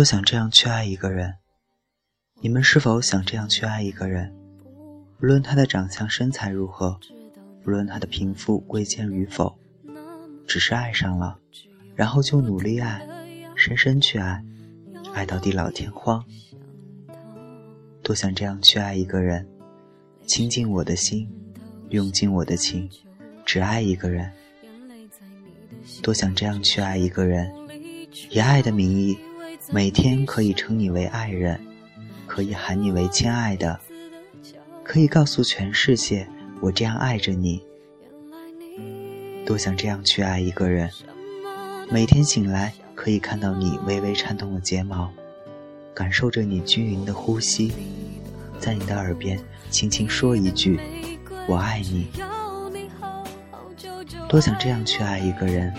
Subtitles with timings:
[0.00, 1.34] 多想这样去爱一个人。
[2.40, 4.34] 你们是否想这样去爱一个人？
[5.20, 6.98] 无论他的长相身材如何，
[7.66, 9.58] 无论他的贫富贵贱与否，
[10.46, 11.38] 只是爱上了，
[11.94, 13.06] 然后就努力爱，
[13.54, 14.42] 深深去爱，
[15.12, 16.24] 爱到地老天荒。
[18.02, 19.46] 多想这样去爱一个人，
[20.26, 21.30] 倾尽我的心，
[21.90, 22.88] 用尽我的情，
[23.44, 24.32] 只爱一个人。
[26.02, 27.52] 多想这样去爱一个人，
[28.30, 29.18] 以爱的名义，
[29.72, 31.60] 每天可以称你为爱人，
[32.26, 33.78] 可以喊你为亲爱的，
[34.82, 36.26] 可以告诉全世界
[36.60, 37.62] 我这样爱着你。
[39.46, 40.90] 多想这样去爱一个人，
[41.88, 45.08] 每天醒来可以看到你微微颤动的睫毛，
[45.94, 47.72] 感受着你均匀的呼吸，
[48.58, 49.38] 在你的耳边
[49.70, 50.80] 轻轻说一句
[51.46, 52.08] “我爱你”。
[54.28, 55.72] 多想这样去爱一个人。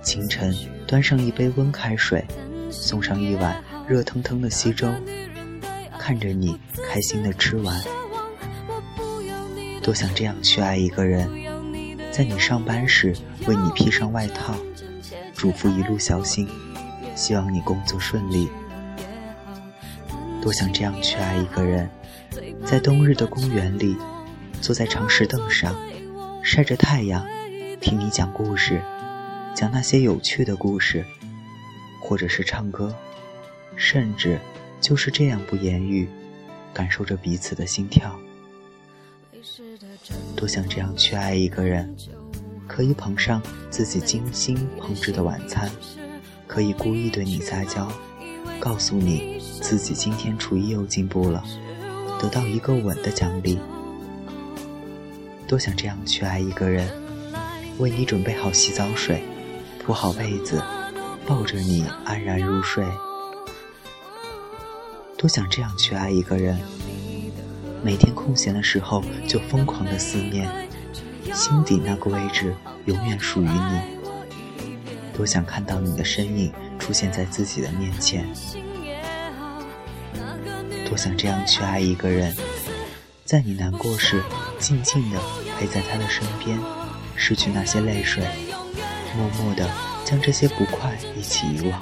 [0.00, 0.54] 清晨，
[0.86, 2.24] 端上一杯温开水，
[2.70, 4.88] 送上一碗热腾腾的稀粥，
[5.98, 7.82] 看着你开心的吃完。
[9.82, 11.28] 多想这样去爱一个人，
[12.10, 13.14] 在你上班时
[13.46, 14.54] 为你披上外套，
[15.34, 16.48] 嘱咐一路小心，
[17.14, 18.48] 希望你工作顺利。
[20.42, 21.88] 多想这样去爱一个人，
[22.64, 23.96] 在冬日的公园里，
[24.60, 25.74] 坐在长石凳上，
[26.42, 27.26] 晒着太阳，
[27.80, 28.82] 听你讲故事。
[29.54, 31.04] 讲那些有趣的故事，
[32.00, 32.94] 或者是唱歌，
[33.76, 34.38] 甚至
[34.80, 36.08] 就是这样不言语，
[36.72, 38.18] 感受着彼此的心跳。
[40.34, 41.94] 多想这样去爱一个人，
[42.66, 45.70] 可以捧上自己精心烹制的晚餐，
[46.46, 47.90] 可以故意对你撒娇，
[48.58, 51.44] 告诉你自己今天厨艺又进步了，
[52.20, 53.58] 得到一个吻的奖励。
[55.46, 56.88] 多想这样去爱一个人，
[57.78, 59.22] 为你准备好洗澡水。
[59.80, 60.62] 铺好被子，
[61.28, 62.82] 抱着你安然入睡。
[65.18, 66.58] 多想这样去爱一个人，
[67.84, 70.50] 每天空闲的时候就疯狂的思念，
[71.34, 72.54] 心底那个位置
[72.86, 73.80] 永远属于你。
[75.12, 78.26] 多想看到你的身影出现在自己的面前。
[80.88, 82.34] 多想这样去爱一个人，
[83.26, 84.22] 在你难过时，
[84.58, 85.20] 静静的
[85.58, 86.58] 陪在他的身边，
[87.18, 88.24] 拭去那些泪水。
[89.16, 89.68] 默默地
[90.04, 91.80] 将这些不快一起遗忘，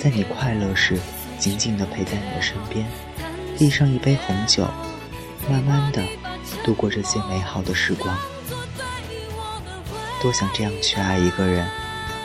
[0.00, 0.98] 在你快乐时，
[1.38, 2.86] 紧紧地陪在你的身边，
[3.56, 4.66] 递上一杯红酒，
[5.48, 6.02] 慢慢地
[6.64, 8.16] 度过这些美好的时光。
[10.20, 11.66] 多想这样去爱一个人，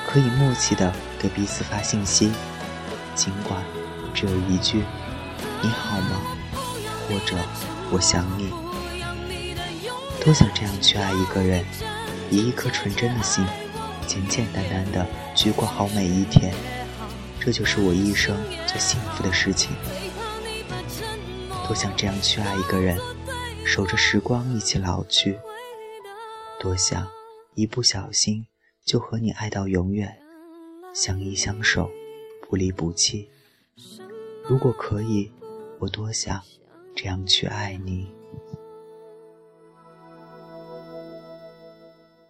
[0.07, 2.31] 可以默契地给彼此发信息，
[3.16, 3.62] 尽管
[4.13, 4.84] 只有一句
[5.63, 6.22] “你好吗”
[7.07, 7.38] 或者
[7.92, 8.52] “我想你”。
[10.24, 11.63] 多想这样去爱一个人，
[12.30, 13.46] 以一颗纯真的心。
[14.05, 15.05] 简简单单的
[15.35, 16.53] 去过好每一天，
[17.39, 18.35] 这就是我一生
[18.67, 19.71] 最幸福的事情。
[21.67, 22.97] 多想这样去爱一个人，
[23.65, 25.38] 守着时光一起老去。
[26.59, 27.07] 多想
[27.55, 28.45] 一不小心
[28.85, 30.17] 就和你爱到永远，
[30.94, 31.89] 相依相守，
[32.47, 33.29] 不离不弃。
[34.47, 35.31] 如果可以，
[35.79, 36.41] 我多想
[36.95, 38.07] 这样去爱你。